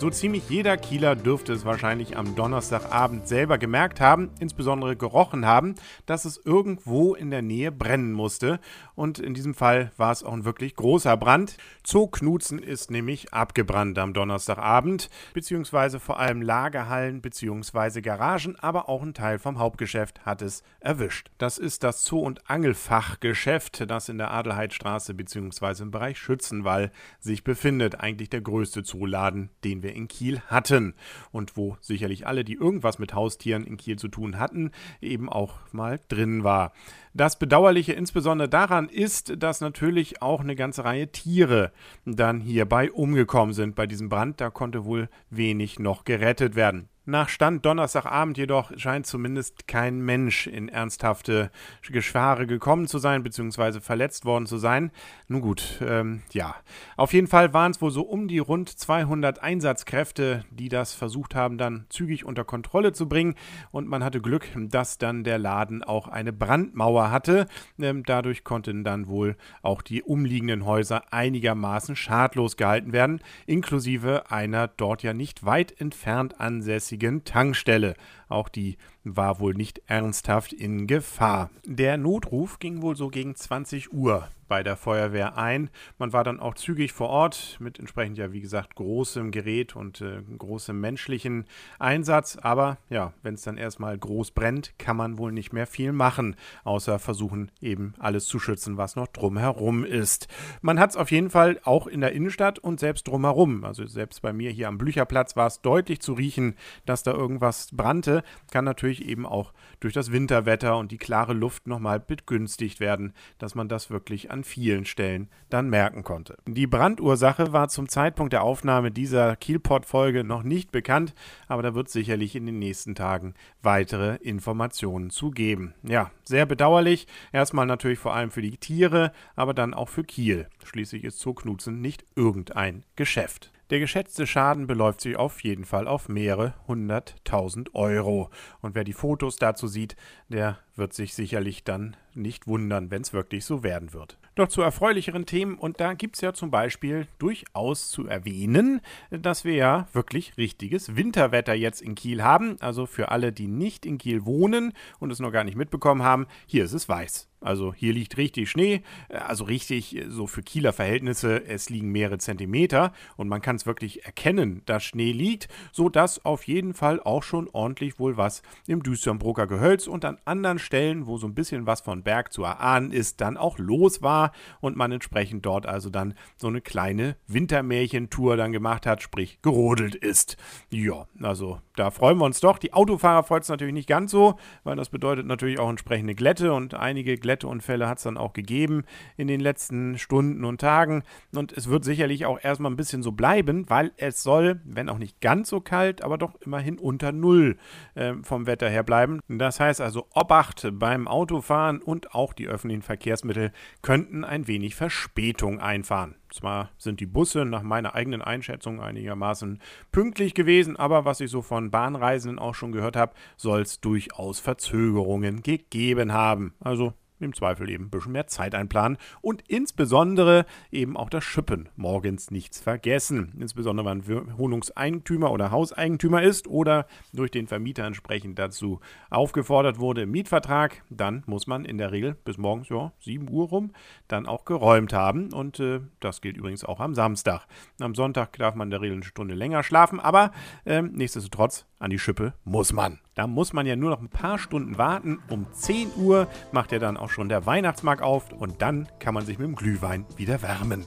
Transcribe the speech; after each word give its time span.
So 0.00 0.08
ziemlich 0.08 0.48
jeder 0.48 0.78
Kieler 0.78 1.14
dürfte 1.14 1.52
es 1.52 1.66
wahrscheinlich 1.66 2.16
am 2.16 2.34
Donnerstagabend 2.34 3.28
selber 3.28 3.58
gemerkt 3.58 4.00
haben, 4.00 4.30
insbesondere 4.40 4.96
gerochen 4.96 5.44
haben, 5.44 5.74
dass 6.06 6.24
es 6.24 6.40
irgendwo 6.42 7.14
in 7.14 7.30
der 7.30 7.42
Nähe 7.42 7.70
brennen 7.70 8.14
musste. 8.14 8.60
Und 8.94 9.18
in 9.18 9.34
diesem 9.34 9.52
Fall 9.52 9.92
war 9.98 10.10
es 10.10 10.24
auch 10.24 10.32
ein 10.32 10.46
wirklich 10.46 10.74
großer 10.74 11.18
Brand. 11.18 11.58
Zoo 11.86 12.06
Knutzen 12.06 12.58
ist 12.58 12.90
nämlich 12.90 13.34
abgebrannt 13.34 13.98
am 13.98 14.14
Donnerstagabend, 14.14 15.10
beziehungsweise 15.34 16.00
vor 16.00 16.18
allem 16.18 16.40
Lagerhallen 16.40 17.20
beziehungsweise 17.20 18.00
Garagen, 18.00 18.56
aber 18.58 18.88
auch 18.88 19.02
ein 19.02 19.12
Teil 19.12 19.38
vom 19.38 19.58
Hauptgeschäft 19.58 20.24
hat 20.24 20.40
es 20.40 20.62
erwischt. 20.80 21.30
Das 21.36 21.58
ist 21.58 21.84
das 21.84 22.06
Zoo- 22.06 22.24
und 22.24 22.48
Angelfachgeschäft, 22.48 23.90
das 23.90 24.08
in 24.08 24.16
der 24.16 24.30
Adelheidstraße 24.30 25.12
beziehungsweise 25.12 25.82
im 25.82 25.90
Bereich 25.90 26.16
Schützenwall 26.16 26.90
sich 27.18 27.44
befindet. 27.44 28.00
Eigentlich 28.00 28.30
der 28.30 28.40
größte 28.40 28.82
Zooladen, 28.82 29.50
den 29.62 29.82
wir 29.82 29.89
wir 29.90 29.96
in 29.96 30.08
Kiel 30.08 30.40
hatten 30.46 30.94
und 31.32 31.56
wo 31.56 31.76
sicherlich 31.80 32.26
alle, 32.26 32.44
die 32.44 32.54
irgendwas 32.54 32.98
mit 32.98 33.14
Haustieren 33.14 33.64
in 33.64 33.76
Kiel 33.76 33.98
zu 33.98 34.08
tun 34.08 34.38
hatten, 34.38 34.70
eben 35.00 35.28
auch 35.28 35.54
mal 35.72 36.00
drin 36.08 36.44
war. 36.44 36.72
Das 37.12 37.38
Bedauerliche 37.38 37.92
insbesondere 37.92 38.48
daran 38.48 38.88
ist, 38.88 39.42
dass 39.42 39.60
natürlich 39.60 40.22
auch 40.22 40.40
eine 40.40 40.54
ganze 40.54 40.84
Reihe 40.84 41.10
Tiere 41.10 41.72
dann 42.04 42.40
hierbei 42.40 42.90
umgekommen 42.92 43.52
sind 43.52 43.74
bei 43.74 43.86
diesem 43.86 44.08
Brand. 44.08 44.40
Da 44.40 44.50
konnte 44.50 44.84
wohl 44.84 45.08
wenig 45.28 45.78
noch 45.78 46.04
gerettet 46.04 46.54
werden. 46.54 46.88
Nach 47.10 47.28
Stand 47.28 47.66
Donnerstagabend 47.66 48.38
jedoch 48.38 48.70
scheint 48.76 49.04
zumindest 49.04 49.66
kein 49.66 49.98
Mensch 49.98 50.46
in 50.46 50.68
ernsthafte 50.68 51.50
Geschware 51.82 52.46
gekommen 52.46 52.86
zu 52.86 52.98
sein, 52.98 53.24
beziehungsweise 53.24 53.80
verletzt 53.80 54.24
worden 54.26 54.46
zu 54.46 54.58
sein. 54.58 54.92
Nun 55.26 55.40
gut, 55.40 55.80
ähm, 55.84 56.22
ja. 56.30 56.54
Auf 56.96 57.12
jeden 57.12 57.26
Fall 57.26 57.52
waren 57.52 57.72
es 57.72 57.82
wohl 57.82 57.90
so 57.90 58.02
um 58.02 58.28
die 58.28 58.38
rund 58.38 58.68
200 58.68 59.42
Einsatzkräfte, 59.42 60.44
die 60.52 60.68
das 60.68 60.94
versucht 60.94 61.34
haben, 61.34 61.58
dann 61.58 61.86
zügig 61.88 62.24
unter 62.24 62.44
Kontrolle 62.44 62.92
zu 62.92 63.08
bringen. 63.08 63.34
Und 63.72 63.88
man 63.88 64.04
hatte 64.04 64.20
Glück, 64.20 64.46
dass 64.54 64.98
dann 64.98 65.24
der 65.24 65.38
Laden 65.38 65.82
auch 65.82 66.06
eine 66.06 66.32
Brandmauer 66.32 67.10
hatte. 67.10 67.48
Ähm, 67.80 68.04
dadurch 68.06 68.44
konnten 68.44 68.84
dann 68.84 69.08
wohl 69.08 69.36
auch 69.62 69.82
die 69.82 70.04
umliegenden 70.04 70.64
Häuser 70.64 71.12
einigermaßen 71.12 71.96
schadlos 71.96 72.56
gehalten 72.56 72.92
werden, 72.92 73.20
inklusive 73.46 74.30
einer 74.30 74.68
dort 74.68 75.02
ja 75.02 75.12
nicht 75.12 75.44
weit 75.44 75.80
entfernt 75.80 76.40
ansässigen 76.40 76.99
jetzigen 77.00 77.24
Tankstelle. 77.24 77.94
Auch 78.30 78.48
die 78.48 78.78
war 79.04 79.40
wohl 79.40 79.54
nicht 79.54 79.82
ernsthaft 79.86 80.52
in 80.52 80.86
Gefahr. 80.86 81.50
Der 81.66 81.98
Notruf 81.98 82.58
ging 82.58 82.80
wohl 82.80 82.96
so 82.96 83.08
gegen 83.08 83.34
20 83.34 83.92
Uhr 83.92 84.28
bei 84.50 84.64
der 84.64 84.76
Feuerwehr 84.76 85.38
ein. 85.38 85.70
Man 85.96 86.12
war 86.12 86.24
dann 86.24 86.40
auch 86.40 86.54
zügig 86.54 86.92
vor 86.92 87.08
Ort 87.08 87.56
mit 87.60 87.78
entsprechend 87.78 88.18
ja 88.18 88.32
wie 88.32 88.40
gesagt 88.40 88.74
großem 88.74 89.30
Gerät 89.30 89.76
und 89.76 90.00
äh, 90.00 90.22
großem 90.36 90.78
menschlichen 90.78 91.44
Einsatz. 91.78 92.36
Aber 92.36 92.78
ja, 92.90 93.14
wenn 93.22 93.34
es 93.34 93.42
dann 93.42 93.56
erstmal 93.56 93.96
groß 93.96 94.32
brennt, 94.32 94.76
kann 94.76 94.96
man 94.96 95.18
wohl 95.18 95.30
nicht 95.30 95.52
mehr 95.52 95.68
viel 95.68 95.92
machen, 95.92 96.34
außer 96.64 96.98
versuchen 96.98 97.52
eben 97.60 97.94
alles 98.00 98.26
zu 98.26 98.40
schützen, 98.40 98.76
was 98.76 98.96
noch 98.96 99.06
drumherum 99.06 99.84
ist. 99.84 100.26
Man 100.62 100.80
hat 100.80 100.90
es 100.90 100.96
auf 100.96 101.12
jeden 101.12 101.30
Fall 101.30 101.60
auch 101.62 101.86
in 101.86 102.00
der 102.00 102.12
Innenstadt 102.12 102.58
und 102.58 102.80
selbst 102.80 103.06
drumherum. 103.06 103.64
Also 103.64 103.86
selbst 103.86 104.20
bei 104.20 104.32
mir 104.32 104.50
hier 104.50 104.66
am 104.66 104.78
Blücherplatz 104.78 105.36
war 105.36 105.46
es 105.46 105.60
deutlich 105.60 106.00
zu 106.00 106.14
riechen, 106.14 106.56
dass 106.86 107.04
da 107.04 107.12
irgendwas 107.12 107.68
brannte. 107.72 108.19
Kann 108.50 108.64
natürlich 108.64 109.04
eben 109.04 109.26
auch 109.26 109.52
durch 109.80 109.94
das 109.94 110.12
Winterwetter 110.12 110.76
und 110.76 110.92
die 110.92 110.98
klare 110.98 111.32
Luft 111.32 111.66
nochmal 111.66 112.00
begünstigt 112.00 112.80
werden, 112.80 113.12
dass 113.38 113.54
man 113.54 113.68
das 113.68 113.90
wirklich 113.90 114.30
an 114.30 114.44
vielen 114.44 114.84
Stellen 114.84 115.28
dann 115.48 115.68
merken 115.70 116.02
konnte. 116.04 116.36
Die 116.46 116.66
Brandursache 116.66 117.52
war 117.52 117.68
zum 117.68 117.88
Zeitpunkt 117.88 118.32
der 118.32 118.42
Aufnahme 118.42 118.90
dieser 118.90 119.36
Kielport-Folge 119.36 120.24
noch 120.24 120.42
nicht 120.42 120.70
bekannt, 120.70 121.14
aber 121.48 121.62
da 121.62 121.74
wird 121.74 121.88
sicherlich 121.88 122.36
in 122.36 122.46
den 122.46 122.58
nächsten 122.58 122.94
Tagen 122.94 123.34
weitere 123.62 124.16
Informationen 124.16 125.10
zu 125.10 125.30
geben. 125.30 125.74
Ja, 125.82 126.10
sehr 126.24 126.46
bedauerlich. 126.46 127.06
Erstmal 127.32 127.66
natürlich 127.66 127.98
vor 127.98 128.14
allem 128.14 128.30
für 128.30 128.42
die 128.42 128.56
Tiere, 128.56 129.12
aber 129.36 129.54
dann 129.54 129.74
auch 129.74 129.88
für 129.88 130.04
Kiel. 130.04 130.48
Schließlich 130.64 131.04
ist 131.04 131.20
Zoo 131.20 131.34
Knutzen 131.34 131.80
nicht 131.80 132.04
irgendein 132.14 132.84
Geschäft. 132.96 133.50
Der 133.70 133.78
geschätzte 133.78 134.26
Schaden 134.26 134.66
beläuft 134.66 135.00
sich 135.00 135.16
auf 135.16 135.44
jeden 135.44 135.64
Fall 135.64 135.86
auf 135.86 136.08
mehrere 136.08 136.54
hunderttausend 136.66 137.72
Euro. 137.76 138.30
Und 138.60 138.74
wer 138.74 138.82
die 138.82 138.92
Fotos 138.92 139.36
dazu 139.36 139.68
sieht, 139.68 139.94
der 140.28 140.58
wird 140.80 140.92
sich 140.92 141.14
sicherlich 141.14 141.62
dann 141.62 141.96
nicht 142.14 142.48
wundern, 142.48 142.90
wenn 142.90 143.02
es 143.02 143.12
wirklich 143.12 143.44
so 143.44 143.62
werden 143.62 143.92
wird. 143.92 144.18
Doch 144.34 144.48
zu 144.48 144.62
erfreulicheren 144.62 145.26
Themen, 145.26 145.56
und 145.56 145.80
da 145.80 145.94
gibt 145.94 146.16
es 146.16 146.22
ja 146.22 146.32
zum 146.32 146.50
Beispiel 146.50 147.06
durchaus 147.18 147.90
zu 147.90 148.06
erwähnen, 148.06 148.80
dass 149.10 149.44
wir 149.44 149.54
ja 149.54 149.86
wirklich 149.92 150.36
richtiges 150.36 150.96
Winterwetter 150.96 151.54
jetzt 151.54 151.82
in 151.82 151.94
Kiel 151.94 152.22
haben. 152.22 152.56
Also 152.60 152.86
für 152.86 153.10
alle, 153.10 153.32
die 153.32 153.46
nicht 153.46 153.86
in 153.86 153.98
Kiel 153.98 154.24
wohnen 154.24 154.72
und 154.98 155.12
es 155.12 155.20
noch 155.20 155.30
gar 155.30 155.44
nicht 155.44 155.56
mitbekommen 155.56 156.02
haben, 156.02 156.26
hier 156.46 156.64
ist 156.64 156.72
es 156.72 156.88
weiß. 156.88 157.28
Also 157.42 157.72
hier 157.72 157.94
liegt 157.94 158.18
richtig 158.18 158.50
Schnee, 158.50 158.82
also 159.08 159.44
richtig 159.44 159.98
so 160.08 160.26
für 160.26 160.42
Kieler 160.42 160.74
Verhältnisse, 160.74 161.42
es 161.46 161.70
liegen 161.70 161.90
mehrere 161.90 162.18
Zentimeter 162.18 162.92
und 163.16 163.28
man 163.28 163.40
kann 163.40 163.56
es 163.56 163.64
wirklich 163.64 164.04
erkennen, 164.04 164.60
dass 164.66 164.84
Schnee 164.84 165.12
liegt, 165.12 165.48
sodass 165.72 166.22
auf 166.26 166.46
jeden 166.46 166.74
Fall 166.74 167.00
auch 167.00 167.22
schon 167.22 167.48
ordentlich 167.48 167.98
wohl 167.98 168.18
was 168.18 168.42
im 168.66 168.82
Düsternbrucker 168.82 169.46
Gehölz 169.46 169.86
und 169.86 170.04
an 170.04 170.18
anderen 170.26 170.58
Stellen, 170.58 170.69
wo 171.06 171.16
so 171.16 171.26
ein 171.26 171.34
bisschen 171.34 171.66
was 171.66 171.80
von 171.80 172.02
Berg 172.02 172.32
zu 172.32 172.44
erahnen 172.44 172.92
ist, 172.92 173.20
dann 173.20 173.36
auch 173.36 173.58
los 173.58 174.02
war 174.02 174.32
und 174.60 174.76
man 174.76 174.92
entsprechend 174.92 175.46
dort 175.46 175.66
also 175.66 175.90
dann 175.90 176.14
so 176.36 176.48
eine 176.48 176.60
kleine 176.60 177.16
Wintermärchentour 177.26 178.36
dann 178.36 178.52
gemacht 178.52 178.86
hat, 178.86 179.02
sprich 179.02 179.40
gerodelt 179.42 179.94
ist. 179.94 180.36
Ja, 180.68 181.06
also 181.22 181.58
da 181.74 181.90
freuen 181.90 182.18
wir 182.18 182.26
uns 182.26 182.40
doch. 182.40 182.58
Die 182.58 182.72
Autofahrer 182.72 183.24
freut 183.24 183.42
es 183.44 183.48
natürlich 183.48 183.74
nicht 183.74 183.88
ganz 183.88 184.10
so, 184.10 184.36
weil 184.64 184.76
das 184.76 184.90
bedeutet 184.90 185.26
natürlich 185.26 185.58
auch 185.58 185.70
entsprechende 185.70 186.14
Glätte 186.14 186.52
und 186.52 186.74
einige 186.74 187.16
Glätte 187.16 187.30
Glätteunfälle 187.30 187.88
hat 187.88 187.98
es 187.98 188.04
dann 188.04 188.16
auch 188.16 188.32
gegeben 188.32 188.82
in 189.16 189.28
den 189.28 189.40
letzten 189.40 189.98
Stunden 189.98 190.44
und 190.44 190.60
Tagen. 190.60 191.04
Und 191.32 191.52
es 191.52 191.68
wird 191.68 191.84
sicherlich 191.84 192.26
auch 192.26 192.42
erstmal 192.42 192.72
ein 192.72 192.76
bisschen 192.76 193.04
so 193.04 193.12
bleiben, 193.12 193.70
weil 193.70 193.92
es 193.96 194.22
soll, 194.24 194.60
wenn 194.64 194.88
auch 194.88 194.98
nicht 194.98 195.20
ganz 195.20 195.48
so 195.48 195.60
kalt, 195.60 196.02
aber 196.02 196.18
doch 196.18 196.34
immerhin 196.40 196.78
unter 196.78 197.12
Null 197.12 197.56
äh, 197.94 198.14
vom 198.22 198.46
Wetter 198.46 198.68
her 198.68 198.82
bleiben. 198.82 199.20
Das 199.28 199.60
heißt 199.60 199.80
also, 199.80 200.06
Obacht 200.12 200.49
beim 200.72 201.08
Autofahren 201.08 201.80
und 201.80 202.14
auch 202.14 202.32
die 202.32 202.48
öffentlichen 202.48 202.82
Verkehrsmittel 202.82 203.52
könnten 203.82 204.24
ein 204.24 204.46
wenig 204.46 204.74
Verspätung 204.74 205.60
einfahren. 205.60 206.16
Zwar 206.30 206.70
sind 206.78 207.00
die 207.00 207.06
Busse 207.06 207.44
nach 207.44 207.62
meiner 207.62 207.94
eigenen 207.94 208.22
Einschätzung 208.22 208.80
einigermaßen 208.80 209.60
pünktlich 209.90 210.34
gewesen, 210.34 210.76
aber 210.76 211.04
was 211.04 211.20
ich 211.20 211.30
so 211.30 211.42
von 211.42 211.70
Bahnreisenden 211.70 212.38
auch 212.38 212.54
schon 212.54 212.72
gehört 212.72 212.96
habe, 212.96 213.14
soll 213.36 213.62
es 213.62 213.80
durchaus 213.80 214.38
Verzögerungen 214.38 215.42
gegeben 215.42 216.12
haben. 216.12 216.54
Also 216.60 216.94
im 217.20 217.34
Zweifel 217.34 217.68
eben 217.70 217.84
ein 217.84 217.90
bisschen 217.90 218.12
mehr 218.12 218.26
Zeit 218.26 218.54
einplanen 218.54 218.98
und 219.20 219.42
insbesondere 219.48 220.46
eben 220.70 220.96
auch 220.96 221.10
das 221.10 221.24
Schippen 221.24 221.68
morgens 221.76 222.30
nichts 222.30 222.60
vergessen. 222.60 223.34
Insbesondere 223.38 223.86
wenn 223.86 224.38
Wohnungseigentümer 224.38 225.30
oder 225.30 225.50
Hauseigentümer 225.50 226.22
ist 226.22 226.46
oder 226.48 226.86
durch 227.12 227.30
den 227.30 227.46
Vermieter 227.46 227.84
entsprechend 227.84 228.38
dazu 228.38 228.80
aufgefordert 229.10 229.78
wurde 229.78 230.02
im 230.02 230.10
Mietvertrag, 230.10 230.82
dann 230.90 231.22
muss 231.26 231.46
man 231.46 231.64
in 231.64 231.78
der 231.78 231.92
Regel 231.92 232.14
bis 232.24 232.38
morgens 232.38 232.68
ja, 232.68 232.92
7 233.00 233.28
Uhr 233.30 233.48
rum 233.48 233.72
dann 234.08 234.26
auch 234.26 234.44
geräumt 234.44 234.92
haben 234.92 235.32
und 235.32 235.60
äh, 235.60 235.80
das 236.00 236.20
gilt 236.20 236.36
übrigens 236.36 236.64
auch 236.64 236.80
am 236.80 236.94
Samstag. 236.94 237.46
Am 237.80 237.94
Sonntag 237.94 238.36
darf 238.38 238.54
man 238.54 238.66
in 238.66 238.70
der 238.70 238.80
Regel 238.80 238.96
eine 238.96 239.04
Stunde 239.04 239.34
länger 239.34 239.62
schlafen, 239.62 240.00
aber 240.00 240.32
äh, 240.64 240.82
nichtsdestotrotz 240.82 241.66
an 241.78 241.90
die 241.90 241.98
Schippe 241.98 242.34
muss 242.44 242.72
man. 242.72 242.98
Da 243.20 243.26
muss 243.26 243.52
man 243.52 243.66
ja 243.66 243.76
nur 243.76 243.90
noch 243.90 244.00
ein 244.00 244.08
paar 244.08 244.38
Stunden 244.38 244.78
warten. 244.78 245.18
Um 245.28 245.44
10 245.52 245.90
Uhr 245.98 246.26
macht 246.52 246.72
ja 246.72 246.78
dann 246.78 246.96
auch 246.96 247.10
schon 247.10 247.28
der 247.28 247.44
Weihnachtsmarkt 247.44 248.00
auf 248.00 248.32
und 248.32 248.62
dann 248.62 248.88
kann 248.98 249.12
man 249.12 249.26
sich 249.26 249.38
mit 249.38 249.46
dem 249.46 249.56
Glühwein 249.56 250.06
wieder 250.16 250.40
wärmen, 250.40 250.80
äh, 250.80 250.84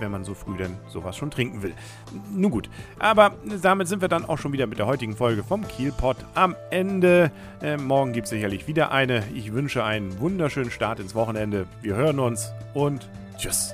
wenn 0.00 0.10
man 0.10 0.24
so 0.24 0.34
früh 0.34 0.56
denn 0.56 0.76
sowas 0.88 1.16
schon 1.16 1.30
trinken 1.30 1.62
will. 1.62 1.72
Nun 2.34 2.50
gut, 2.50 2.68
aber 2.98 3.36
damit 3.62 3.86
sind 3.86 4.00
wir 4.00 4.08
dann 4.08 4.24
auch 4.24 4.38
schon 4.38 4.52
wieder 4.52 4.66
mit 4.66 4.80
der 4.80 4.86
heutigen 4.86 5.14
Folge 5.14 5.44
vom 5.44 5.68
Kielpot 5.68 6.16
am 6.34 6.56
Ende. 6.72 7.30
Äh, 7.62 7.76
morgen 7.76 8.12
gibt 8.12 8.24
es 8.24 8.30
sicherlich 8.30 8.66
wieder 8.66 8.90
eine. 8.90 9.22
Ich 9.32 9.52
wünsche 9.52 9.84
einen 9.84 10.18
wunderschönen 10.18 10.72
Start 10.72 10.98
ins 10.98 11.14
Wochenende. 11.14 11.68
Wir 11.80 11.94
hören 11.94 12.18
uns 12.18 12.50
und 12.74 13.08
tschüss. 13.36 13.72